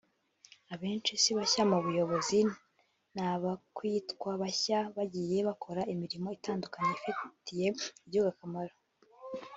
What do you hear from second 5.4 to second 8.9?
bakora imirimo itandukanye ifitiye igihugu akamaro